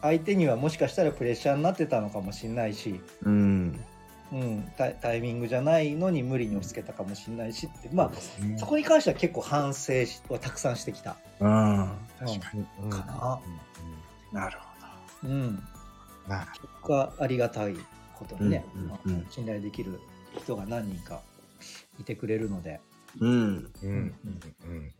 [0.00, 3.84] 相手にはもしかしたらプレッシャーになってたのかもしれないし、うん
[4.32, 7.88] うん、タイミングじゃないのに無理に押し付けたかもしれないしって。
[7.92, 8.10] まあ
[8.58, 9.92] そこに関しては結構反省
[10.28, 11.16] はたくさんしてきた。
[11.40, 11.90] うん。
[12.18, 12.90] 確かに、うん。
[12.90, 13.40] か
[14.32, 15.62] ななるほうん。
[16.28, 17.74] なるがありがたい
[18.14, 18.64] ことにね、
[19.06, 20.00] うん信頼できる
[20.36, 21.22] 人が何人か
[21.98, 22.80] いてくれるので、
[23.18, 23.32] どうん。
[23.32, 24.12] うんうんうん
[24.64, 24.92] うん。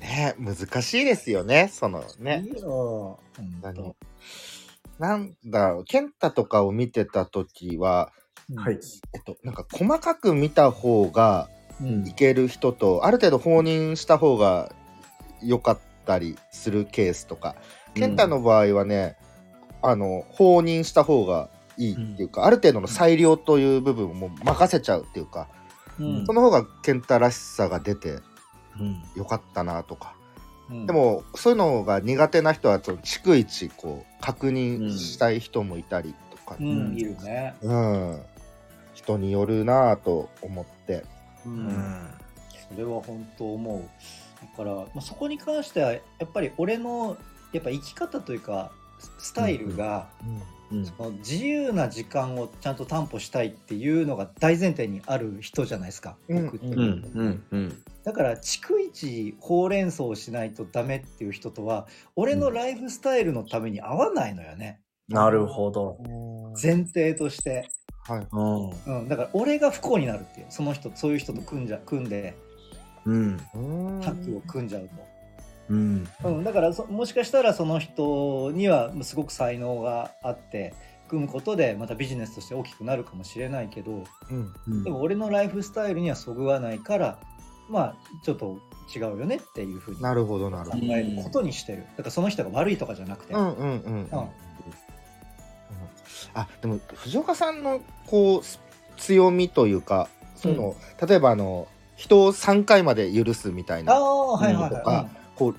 [0.00, 2.44] ね難しいですよねそのね。
[2.46, 3.18] いいよ。
[3.62, 3.96] 何本
[4.98, 8.12] なんだろう健太とかを見てた時は
[8.54, 8.78] 当はい。
[9.14, 11.48] えっとなんか細かく見た方が
[11.80, 12.06] うん。
[12.08, 14.72] いける人とある程度放任した方が
[15.42, 17.54] 良かったりするケースとか
[17.94, 19.16] 健太の場合はね、
[19.82, 25.48] あの放任した方がいいっていうか、ある程度の裁量という部分をもう任せちゃうっていうか、
[25.98, 26.26] うん。
[26.26, 28.18] その方が健太らしさが出て
[28.80, 29.02] うん。
[29.16, 30.14] よかったなとか、
[30.70, 30.86] うん。
[30.86, 36.56] でもそういうのが苦手な人はその逐一こう確認したい人もいたりとか。
[36.58, 36.96] うね、ん。
[36.96, 38.22] いるね、うん。
[38.94, 41.04] 人によるなぁと思って。
[41.46, 41.68] ううん。
[41.68, 42.10] ん
[42.70, 43.82] それは本当思う。
[44.40, 47.16] だから、まあ、そこに関してはやっぱり俺の
[47.52, 50.42] やっぱ生き方というかススタイルが、うん
[50.84, 56.44] その自由な時間をちゃんと担保したいっていうのが大前提にある人じゃないですか、うん。
[56.44, 57.10] 僕って、うん。
[57.14, 57.44] うん。
[57.50, 57.82] うん。
[58.04, 65.98] だから逐一ほうれん草をしないとダメっていう人とは俺のライフスタイルのために合わないのよね、なるほど。
[66.60, 67.70] 前提として、
[68.06, 68.26] はい。
[68.30, 69.00] うん。
[69.00, 72.36] うん、だから俺が不幸になるっていうその人そういう人と組んじゃ組んで
[73.04, 73.36] うん。
[74.02, 75.17] タッグを組んじゃうと。
[75.68, 76.08] うん。
[76.24, 80.74] うん、だからそもしかしたらその人にはすごく才能があって
[81.08, 84.54] 組むことでまたビジネスとして大きくなるかもしれないけどうん。
[84.66, 84.84] うん。
[84.84, 87.18] でも俺のライフスタイルにはそぐわないから
[87.68, 88.58] まあちょっと
[88.94, 90.92] 違うよねっていうふうになるほどなる考ほど。
[90.94, 91.84] えることにしてる。
[91.96, 94.08] だからその人が悪いとかじゃなくて、うんうんうんうん。
[94.10, 94.28] うん。
[96.34, 98.60] あでも藤岡さんのこうす
[98.96, 100.76] 強みというかその、
[101.06, 105.54] 例えばあの人を3回まで許すみたいあなあはいはいはとかこう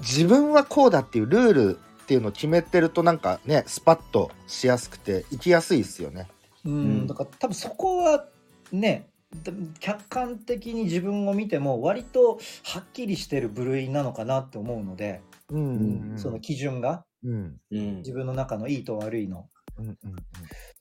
[0.00, 6.28] 自分はこうだっていうルールっていうのを決めてるとなんかねスパッとしやすくて生きやすいですよね。
[6.64, 6.74] い、うん。
[6.74, 7.06] うん。
[7.06, 8.26] だから多分そこは
[8.70, 9.08] ね
[9.42, 17.04] だ客観的に自分を見ても割とはっきりしてる部類なのかなって思うので、うんその基準が。
[17.24, 17.56] うん。
[17.70, 17.96] うん。
[17.98, 19.48] 自分の中のいいと悪いの。
[19.78, 19.96] うんうん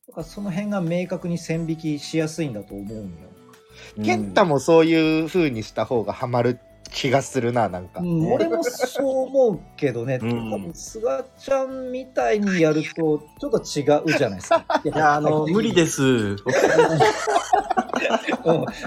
[0.07, 3.07] だからその辺が明確に線引きしやすいんだと思うんよ。
[3.97, 4.03] うん。
[4.03, 6.59] 健太もそういう風にした方がハマる
[6.91, 8.01] 気がするななんか。
[8.01, 10.51] うん、俺もそう思うけどね、うん。
[10.51, 14.81] 多分菅ちゃんみたいにやるとちょっと違うじゃないですか。
[14.83, 16.03] い いやあの無理です。
[16.03, 16.37] うん、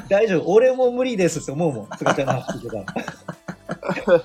[0.08, 2.76] 大丈夫、俺も無理ですって思うもん、菅ちゃんの話聞いてた
[4.12, 4.24] ら。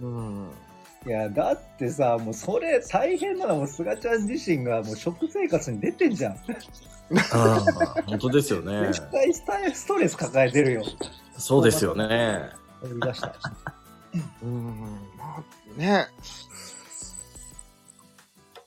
[0.00, 0.16] うん。
[0.18, 0.50] うん。
[1.06, 6.38] いやだってさもうそれ大変なのはもう菅ちゃん自身がもう食生活に出てんじゃん
[7.32, 8.88] あー本当ですよね。
[8.88, 10.84] 絶対ストレス抱えてるよ。
[11.38, 12.50] そうですよね。
[12.82, 13.34] 思い出した。
[14.42, 14.80] うん。
[15.16, 15.42] まあ
[15.78, 16.08] ね。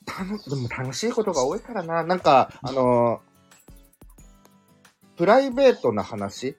[0.07, 2.03] 楽でも楽しいことが多いからな。
[2.03, 3.21] なんかあの
[5.17, 6.55] プライベートな話？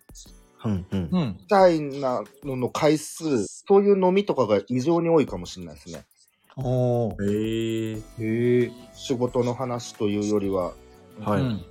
[0.64, 1.08] うんうん。
[1.10, 3.46] うんみたいなのの回数？
[3.46, 6.04] そういう飲みとかが異常に多いかもしれないですね。
[6.56, 8.00] おおへえへ
[8.64, 10.74] え仕事の話というよりは。
[11.20, 11.40] はい。
[11.40, 11.64] うん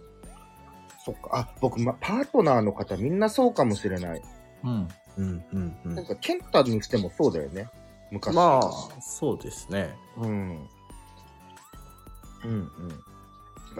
[1.13, 1.37] そっか。
[1.39, 4.21] あ僕、ま、パートナーの方みんなそうかもしれない。
[4.63, 4.87] うん。
[5.17, 7.67] うんうんうなんんか健太にしてもそうだよね。
[8.11, 8.33] 昔。
[8.35, 9.95] まあそうですね。
[10.17, 10.29] うん。
[12.45, 12.69] うんうん。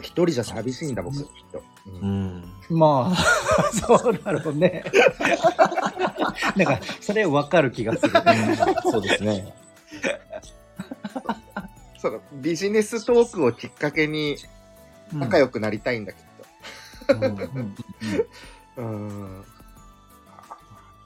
[0.02, 1.18] 一人じゃ寂しいんだ僕。
[1.18, 1.62] きっと、う
[2.02, 2.26] うん。
[2.38, 3.16] んまあ、
[3.74, 4.84] そうだろうね。
[6.56, 8.12] なんか、それ分かる気がする。
[8.84, 9.54] そうですね。
[11.98, 14.38] そのビジネストークをきっかけに
[15.12, 16.20] 仲良くなりたいんだ、きっ
[17.14, 17.24] うん。
[17.24, 17.76] うん。
[18.76, 18.82] と。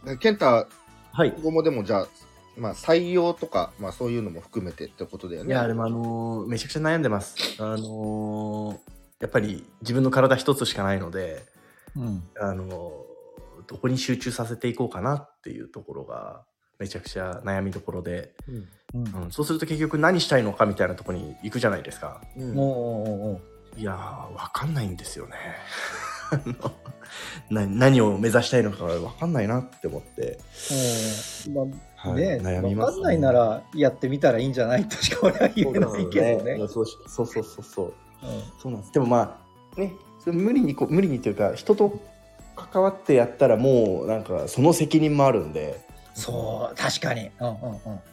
[0.10, 0.18] うん。
[0.20, 1.32] 健太、はい。
[1.32, 2.08] 今後もでもじゃあ、
[2.58, 5.50] まあ、採用とか、まあ、そういうのも含めてってことだよね。
[5.50, 7.36] いやでもあのーめちゃくちゃ悩んでます。
[7.60, 8.78] あのー
[9.20, 11.46] やっぱり自分の体一つしかないので
[11.96, 12.24] うん。
[12.39, 13.13] あのー
[13.66, 16.44] どこに集中させていこうかなっていうところが
[16.80, 18.68] めちゃくちゃ悩みどころで、うん。
[18.94, 19.24] うん。
[19.24, 22.22] うん、そうすると結局何したいのかみたいなところに行くじゃないですか。
[22.36, 22.60] うん。
[22.60, 23.42] おうおうおう
[23.78, 25.36] いやーわかんないんですよね。
[27.50, 30.40] 何を目指したいのかわかんないなって思って、
[31.52, 36.58] まあはいね悩みますわかんないならやってみたらいいんじゃないとしか 俺は言えないけどね。
[36.68, 37.86] そうそうそうそうそう。
[37.86, 37.94] うん。
[38.62, 38.94] そうなんです。
[38.94, 39.40] でもま
[39.76, 42.00] あねそれ無理にこう無理にというか人と
[42.56, 45.82] 関わってやったらもうなんかその責任もあるんで、
[46.14, 47.32] そう確かに。
[47.40, 47.56] うんうん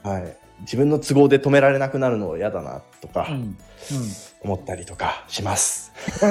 [0.04, 0.10] うん。
[0.10, 3.56] はい、自分の都合で止められなくなるの嫌だなとかうん
[4.42, 5.92] 思ったりとかします。
[6.24, 6.30] わ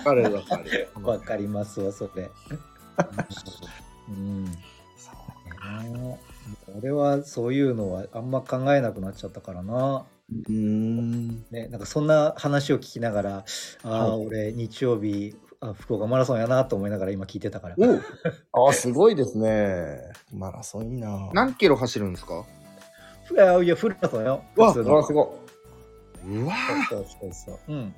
[0.00, 0.88] かるわかる。
[0.96, 2.30] うんわかりますわそれ。
[4.08, 4.46] うん。
[4.96, 5.10] そ
[5.90, 6.20] うね
[6.78, 10.04] 俺はそういうのはあんま考えなくなっちゃったからな。
[10.30, 13.44] うーんね、なんかそんな話を聞きながら、
[13.82, 17.76] ああ、はい俺日曜日あ福岡マラソンやなと思いながら今聞いてたから。
[18.52, 19.98] お あすごいですね。
[20.32, 21.30] マラソンいいな。
[21.32, 22.44] 何キロ走るんですか？
[23.32, 24.44] いやいやフルマラソンよ。
[24.56, 24.98] うわ普通の。
[24.98, 25.38] あすご
[26.26, 26.54] うわ
[26.88, 27.72] そうそうそうそう。
[27.72, 27.94] うん。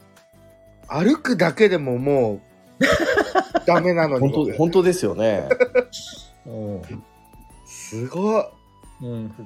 [0.88, 2.40] 歩くだけでもも
[2.80, 5.48] うダメなの本当本当ですよね。
[6.46, 6.82] うん。
[7.64, 8.44] すごい。
[9.02, 9.44] うん、フ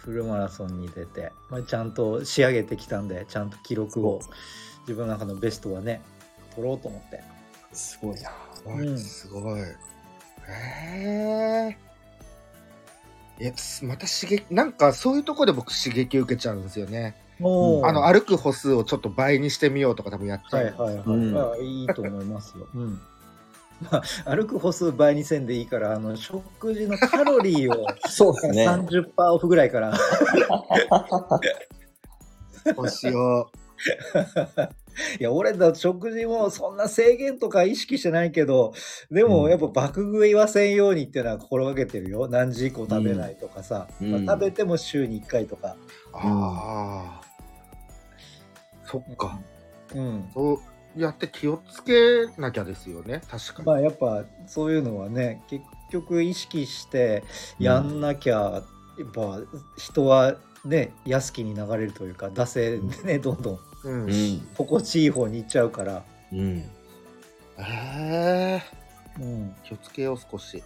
[0.00, 4.20] フルマラソンに出て、まあ、ちゃんと仕上げてきたんでちゃんと記録を。
[4.82, 6.00] 自分の中のベストはね
[6.54, 7.20] 取ろうと思って。
[7.72, 8.30] すごいな。
[8.66, 8.98] うん。
[8.98, 9.60] すごい。
[9.60, 9.66] へ
[10.48, 11.95] えい
[13.38, 21.32] やすまた刺激なんかそういうとこで僕刺激受けちゃうんですよね、おあの歩く歩数をちょっと倍にしてみようとか多分やっちゃう、はいはいはい、うん。
[21.32, 23.00] まあいいと思いますよ、うん。
[23.90, 28.66] まあ、歩く歩数倍にせんでいいからあの食事のカロリーを そうですね。
[28.68, 29.92] 30%オフぐらいから。
[32.74, 33.50] そうしよ
[35.20, 38.72] いや俺だ食事もそんな制限とか意識してないけど
[39.10, 39.30] でうん。
[39.30, 42.28] もやっぱ爆食いはせんようにっていうのは心がけてるよ。
[42.28, 44.24] 何時以降食べないとかさ、うん。
[44.26, 45.76] まあ食べても週に1回とか、
[46.12, 47.22] うああ、
[48.84, 49.38] そっか。
[49.94, 53.20] うん、そうやって気をつけなきゃですよね。
[53.28, 57.22] 確かに、まあやっぱそういうのはね結局意識して
[57.58, 58.62] やんなきゃ、
[58.98, 59.40] やっぱ
[59.76, 64.02] 人はね安きに流れるというか惰性でねどんどんうん。
[64.04, 64.48] うん。
[64.56, 66.64] 心地いい方に行っちゃうから、うん。
[67.58, 69.54] えー、うん。
[69.64, 70.62] 気をつけよう少し。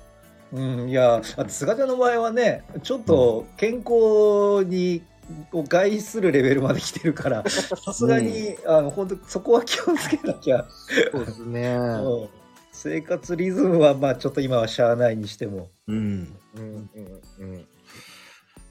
[0.53, 5.01] うん、いやあと菅ちゃんの場合はねちょっと健康に
[5.53, 10.67] を害するレベルまで来てるから さすがに、あの本当そこは気をつけなきゃ、
[11.13, 11.77] そうですね。
[11.77, 12.29] うん。
[12.73, 15.69] 生活リズムはまあちょっと今はしゃあないにしても。
[15.87, 16.37] うん。
[16.57, 17.21] うんうん。
[17.39, 17.67] うん。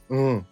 [0.09, 0.45] うん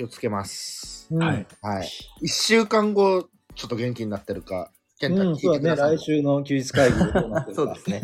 [0.00, 1.46] 気をつけますはい。
[1.60, 1.88] はい
[2.22, 7.62] 1週間後ちょっと元気になってるか健太うん、聞そうだね、来週の休日会議でどうなってるか。
[7.62, 8.02] そうですね。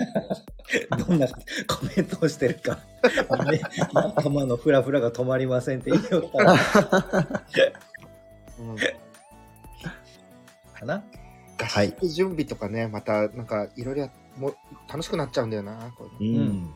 [1.06, 1.35] どんなコ
[1.94, 2.78] メントをしてるか。
[3.50, 3.61] ね
[3.92, 6.52] 仲間のフラフラが止まりませんって言いよったら、
[8.59, 8.76] うん
[10.74, 11.04] かな？
[11.59, 14.56] 合宿準備とかねまたなんかいろいろやもう
[14.88, 16.50] 楽しくなっちゃうんだよなこういうのうん。
[16.50, 16.74] うん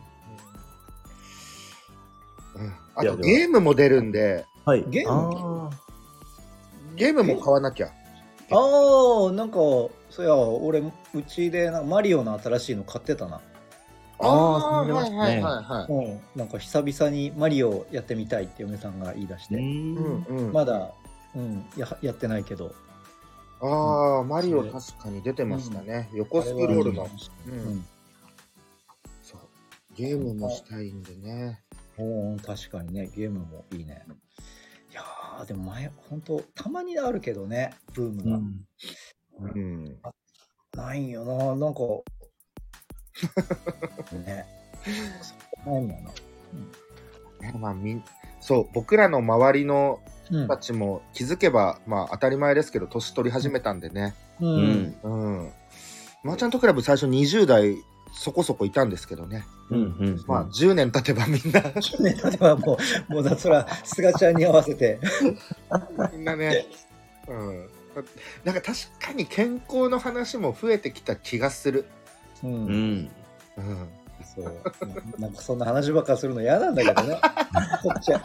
[2.56, 4.85] うんあとゲームも出るんではい。
[4.89, 5.71] ゲーあ
[6.97, 7.91] ゲームも買わなきゃ
[8.53, 10.93] ああ、なんか、そうや、俺、う
[11.27, 13.41] ちでなんかマリオの新しいの買ってたな。
[14.23, 19.97] あーそうはいはい出ましたねはいはいうん、なんか久々にマリオやってみたいって嫁さんが言い出して、ん。
[19.97, 20.93] うんうんまだ、
[21.35, 22.75] うん、ややってないけど。
[23.63, 26.11] ああ、マリオ確かに出てましたね。
[26.15, 27.05] 横スクロールの。
[27.05, 27.87] ううんん、
[29.23, 29.41] そう。
[29.95, 31.61] ゲームもしたいんでね。
[32.01, 34.05] おー確かにね、ゲームもいいね。
[34.91, 38.37] いやー、でも前、本当たまにあるけどね、ブームが。
[38.37, 38.65] うん。
[39.55, 39.97] うん。
[40.75, 41.81] ないんよな、なんか。
[44.17, 44.47] ね。
[45.67, 46.11] ないんやな。
[47.59, 48.05] まあ、みん
[48.40, 54.15] そう、僕らの周りのうん人たちも気づけば、まあ当たり前ですけど、年取り始めたんでね。
[54.40, 54.46] う。
[54.46, 54.96] うんん。
[55.03, 55.09] う
[55.42, 55.53] ん。
[56.23, 57.75] マーチャントクラブ最初20代
[58.13, 59.46] そこそこいたんですけどね。
[59.71, 59.79] うん。
[59.79, 60.25] うん。
[60.27, 64.98] まあ10年経てばみんな、ね、例えばもう、もうだ、そら、すがちゃんに合わせて。
[66.13, 66.67] みんなね。
[67.29, 67.69] うん。
[68.44, 71.87] なんか確かに健康の話も増えてきた気がする。
[72.42, 72.46] う。
[72.46, 73.11] うんん。
[73.56, 73.88] うん。
[74.25, 75.21] そう。
[75.21, 77.21] なんかそんな話ばっかするの嫌なんだけどね。
[77.83, 78.21] こっちは。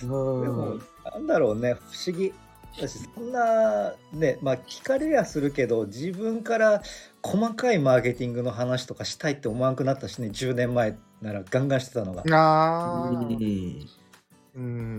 [0.00, 0.78] でも、
[1.12, 2.32] なんだろうね、不思議。
[2.76, 6.82] 私そんなねまあ聞かれりゃするけど自分から
[7.22, 12.86] 細かいマーケティングの話とかしたいって思わなくなったしね10年前ならガンガンしてたのが、あ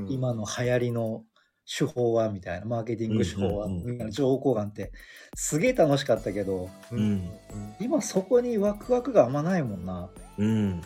[0.07, 1.23] 今の流行りの
[1.65, 3.91] 手法はみたいな、マーケティング手法はうんうんうん。
[3.91, 4.91] みたいな情報交換って
[5.35, 7.31] すげえ楽しかったけど、ううんん。
[7.79, 10.09] 今そこにワクワクがあんまないもんな。
[10.37, 10.81] うん。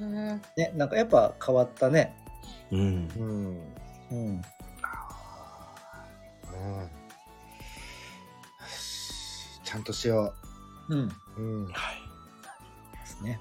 [0.00, 0.40] うん。
[0.56, 2.14] ね、なんかやっぱ変わったね。
[2.70, 3.08] うん。
[3.16, 3.58] うん。
[4.10, 4.42] うん。
[6.58, 6.88] うん
[9.64, 10.32] ちゃんとしよ
[10.88, 10.98] うん。
[10.98, 11.12] う。
[11.36, 11.66] うん。
[11.66, 13.38] はいですね。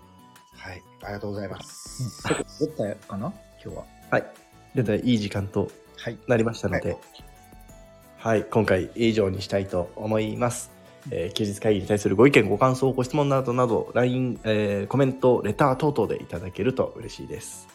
[0.57, 0.84] はい。
[1.03, 1.63] ありがとうございまうん。
[1.63, 2.09] す。
[2.22, 3.34] そこ出たかな？
[3.63, 3.86] 今日は。
[4.11, 4.26] はい
[4.76, 6.18] ではいい時間とはい。
[6.28, 6.97] なりましたので、
[8.18, 10.70] はい、今回以上にしたいと思います。
[11.09, 17.70] えー休日会議に対するご意見、ご感想、ご質問などなど、LINE、えーコメント、レター等々でいただけると嬉しいです。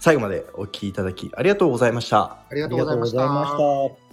[0.00, 2.38] 最後までお聞きいただきありがとうございました。
[2.50, 3.56] ありがとうごとうございました。
[3.56, 4.11] ざいました。